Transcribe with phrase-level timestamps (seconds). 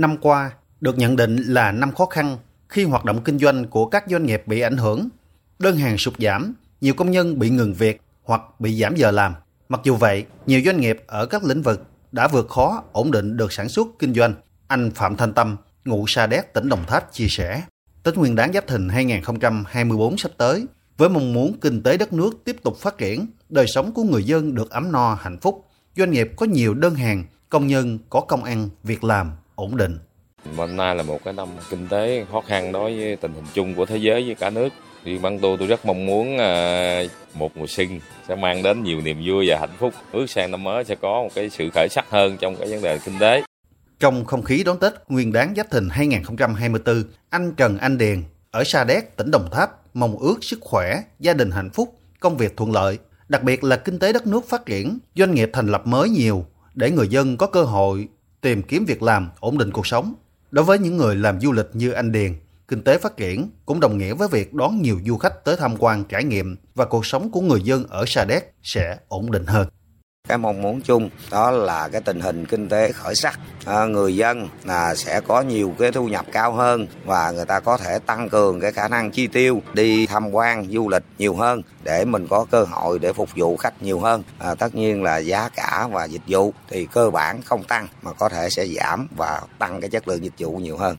[0.00, 0.50] Năm qua
[0.80, 4.26] được nhận định là năm khó khăn khi hoạt động kinh doanh của các doanh
[4.26, 5.08] nghiệp bị ảnh hưởng.
[5.58, 9.34] Đơn hàng sụt giảm, nhiều công nhân bị ngừng việc hoặc bị giảm giờ làm.
[9.68, 13.36] Mặc dù vậy, nhiều doanh nghiệp ở các lĩnh vực đã vượt khó ổn định
[13.36, 14.34] được sản xuất kinh doanh.
[14.66, 17.62] Anh Phạm Thanh Tâm, ngụ Sa Đéc, tỉnh Đồng Tháp chia sẻ.
[18.02, 22.30] Tết Nguyên đán Giáp Thìn 2024 sắp tới, với mong muốn kinh tế đất nước
[22.44, 25.64] tiếp tục phát triển, đời sống của người dân được ấm no hạnh phúc,
[25.96, 29.98] doanh nghiệp có nhiều đơn hàng, công nhân có công ăn, việc làm ổn định.
[30.56, 33.74] Năm nay là một cái năm kinh tế khó khăn đối với tình hình chung
[33.74, 34.68] của thế giới với cả nước.
[35.04, 37.02] Thì bản tôi tôi rất mong muốn à,
[37.34, 39.94] một mùa xuân sẽ mang đến nhiều niềm vui và hạnh phúc.
[40.12, 42.82] Ước sang năm mới sẽ có một cái sự khởi sắc hơn trong cái vấn
[42.82, 43.42] đề kinh tế.
[44.00, 48.64] Trong không khí đón Tết Nguyên đán Giáp Thìn 2024, anh Trần Anh Điền ở
[48.64, 52.56] Sa Đéc, tỉnh Đồng Tháp mong ước sức khỏe, gia đình hạnh phúc, công việc
[52.56, 52.98] thuận lợi,
[53.28, 56.44] đặc biệt là kinh tế đất nước phát triển, doanh nghiệp thành lập mới nhiều
[56.74, 58.08] để người dân có cơ hội
[58.40, 60.14] tìm kiếm việc làm, ổn định cuộc sống.
[60.50, 62.34] Đối với những người làm du lịch như anh Điền,
[62.68, 65.76] kinh tế phát triển cũng đồng nghĩa với việc đón nhiều du khách tới tham
[65.78, 69.46] quan trải nghiệm và cuộc sống của người dân ở Sa Đéc sẽ ổn định
[69.46, 69.68] hơn
[70.30, 73.40] cái mong muốn chung đó là cái tình hình kinh tế khởi sắc.
[73.64, 77.60] À, người dân là sẽ có nhiều cái thu nhập cao hơn và người ta
[77.60, 81.34] có thể tăng cường cái khả năng chi tiêu đi tham quan du lịch nhiều
[81.34, 84.22] hơn để mình có cơ hội để phục vụ khách nhiều hơn.
[84.38, 88.12] À, tất nhiên là giá cả và dịch vụ thì cơ bản không tăng mà
[88.12, 90.96] có thể sẽ giảm và tăng cái chất lượng dịch vụ nhiều hơn.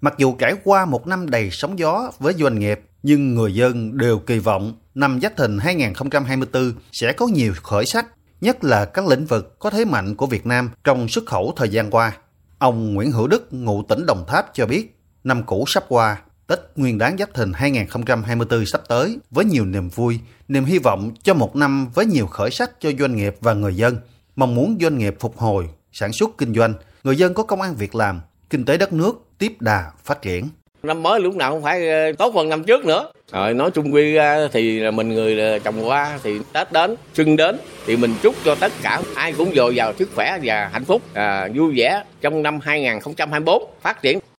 [0.00, 3.98] Mặc dù trải qua một năm đầy sóng gió với doanh nghiệp, nhưng người dân
[3.98, 8.06] đều kỳ vọng năm Giáp Thìn 2024 sẽ có nhiều khởi sắc
[8.40, 11.68] nhất là các lĩnh vực có thế mạnh của Việt Nam trong xuất khẩu thời
[11.68, 12.16] gian qua.
[12.58, 16.58] Ông Nguyễn Hữu Đức, ngụ tỉnh Đồng Tháp cho biết, năm cũ sắp qua, Tết
[16.76, 21.34] Nguyên đán Giáp Thìn 2024 sắp tới với nhiều niềm vui, niềm hy vọng cho
[21.34, 23.96] một năm với nhiều khởi sắc cho doanh nghiệp và người dân.
[24.36, 27.74] Mong muốn doanh nghiệp phục hồi, sản xuất kinh doanh, người dân có công an
[27.74, 30.48] việc làm, kinh tế đất nước tiếp đà phát triển.
[30.82, 33.10] Năm mới lúc nào không phải ờ, tốt hơn năm trước nữa.
[33.32, 37.36] Rồi nói chung quy ra thì mình người ờ, trồng hoa thì Tết đến, xuân
[37.36, 37.56] đến
[37.86, 41.02] thì mình chúc cho tất cả ai cũng dồi dào sức khỏe và hạnh phúc,
[41.14, 44.18] à, vui vẻ trong năm 2024 phát triển